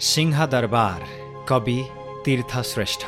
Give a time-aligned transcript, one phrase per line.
[0.00, 1.00] सिंहदरबार
[1.48, 1.78] कवि
[2.24, 3.04] तीर्थश्रेष्ठ।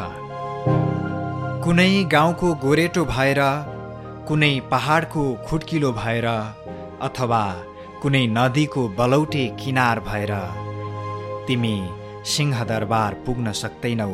[1.65, 3.41] कुनै गाउँको गोरेटो भएर
[4.29, 6.27] कुनै पहाडको खुड्किलो भएर
[7.09, 7.43] अथवा
[8.03, 10.33] कुनै नदीको बलौटे किनार भएर
[11.47, 11.77] तिमी
[12.33, 14.13] सिंहदरबार पुग्न सक्दैनौ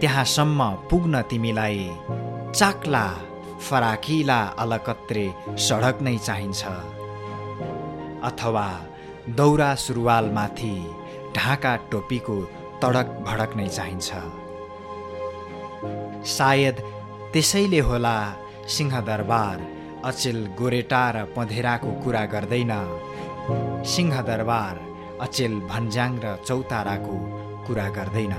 [0.00, 1.90] त्यहाँसम्म पुग्न तिमीलाई
[2.54, 3.06] चाक्ला
[3.66, 5.26] फराकिला अलकत्रे
[5.66, 6.62] सडक नै चाहिन्छ।
[8.28, 8.70] अथवा
[9.38, 10.76] दौरा सुरुवालमाथि
[11.36, 12.36] ढाका टोपीको
[12.82, 14.08] तडक भडक नै चाहिन्छ।
[16.28, 16.76] सायद
[17.32, 18.16] त्यसैले होला
[18.74, 19.58] सिंहदरबार
[20.04, 22.72] अचेल गोरेटा र पँधेराको कुरा गर्दैन।
[23.92, 24.74] सिंहदरबार
[25.20, 27.16] अचेल भन्ज्याङ र चौताराको
[27.66, 28.34] कुरा गर्दैन।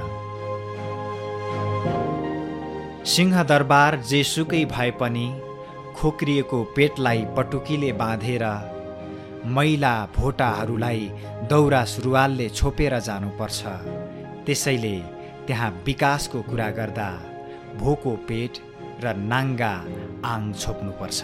[3.14, 5.28] सिंहदरबार जेसुकै भए पनि
[5.98, 8.46] खोक्रिएको पेटलाई पटुकीले बाँधेर
[9.46, 11.02] मैला भोटाहरूलाई
[11.50, 13.60] दौरा सुरुवालले छोपेर जानुपर्छ।
[14.46, 14.96] त्यसैले
[15.48, 17.10] त्यहाँ विकासको कुरा गर्दा
[17.80, 18.54] भोको पेट
[19.04, 19.74] र नाङ्गा
[20.32, 21.20] आङ छोप्नुपर्छ।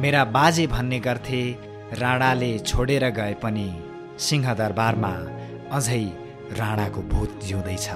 [0.00, 1.42] मेरा बाजे भन्ने गर्थे
[2.00, 3.68] राणाले छोडेर गए पनि
[4.24, 5.14] सिंहदरबारमा
[5.76, 6.04] अझै
[6.58, 7.86] राणाको भूत जिउँदैछ।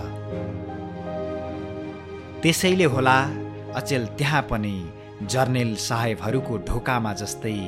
[2.43, 3.19] त्यसैले होला
[3.79, 4.77] अचेल त्यहाँ पनि
[5.33, 7.59] जर्नेल साहेबहरूको ढोकामा जस्तै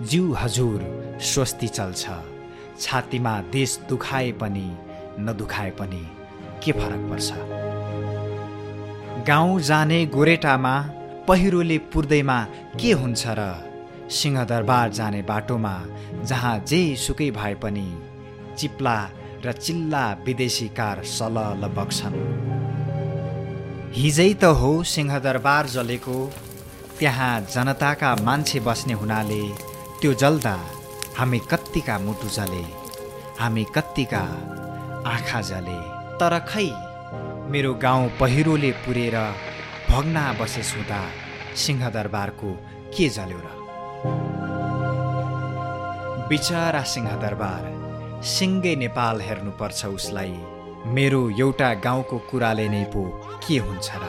[0.00, 0.80] जिउ हजुर
[1.20, 2.10] स्वस्ति चल्छ।
[2.80, 4.68] छातीमा देश दुखाए पनि
[5.20, 6.04] नदुखाए पनि
[6.64, 7.28] के फरक पर्छ?
[9.26, 10.74] गाउँ जाने गोरेटामा
[11.28, 12.38] पहिरोले पुर्दैमा
[12.80, 13.40] के हुन्छ र?
[14.10, 15.76] सिंहदरबार जाने बाटोमा
[16.24, 17.88] जहाँ जे सुकै भए पनि
[18.58, 18.98] चिप्ला
[19.44, 22.16] र चिल्ला विदेशी कार सलल बग्छन्।
[23.94, 26.18] हिजै त हो सिंहदरबार जलेको
[26.98, 29.44] त्यहाँ जनताका मान्छे बस्ने हुनाले
[30.02, 30.52] त्यो जल्दा
[31.16, 32.62] हामी कत्तिका मुटु जले
[33.40, 34.22] हामी कत्तिका
[35.12, 35.78] आँखा जले
[36.20, 36.68] तर खै
[37.52, 39.16] मेरो गाउँ पहिरोले पुरेर
[39.90, 41.00] भग्ना बसे हुँदा
[41.62, 42.50] सिंहदरबारको
[42.96, 43.48] के जल्यो र?
[46.28, 47.62] बिचरा सिंहदरबार
[48.34, 50.34] सिङ्गै नेपाल हेर्नुपर्छ उसलाई।
[50.96, 53.02] मेरो एउटा गाउँको कुराले नै पो
[53.44, 54.04] के हुन्छ र?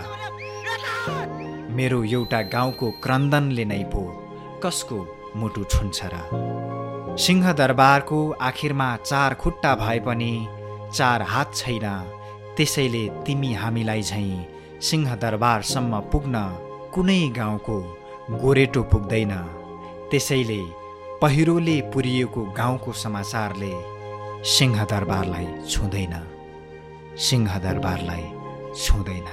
[1.78, 4.04] मेरो एउटा गाउँको क्रन्दनले नै पो
[4.64, 5.00] कसको
[5.36, 6.16] मुटु छुन्छ र
[7.18, 10.34] सिंहदरबारको आखिरमा चार खुट्टा भए पनि
[10.94, 11.86] चार हात छैन।
[12.58, 14.46] त्यसैले तिमी हामीलाई झैँ
[14.88, 16.36] सिंहदरबारसम्म पुग्न
[16.94, 17.78] कुनै गाउँको
[18.42, 19.34] गोरेटो पुग्दैन।
[20.12, 20.62] त्यसैले
[21.22, 23.74] पहिरोले पुरिएको गाउँको समाचारले
[24.54, 26.16] सिंहदरबारलाई छुँदैन।
[27.28, 28.26] सिंहदरबारलाई
[28.84, 29.28] छुँदैन।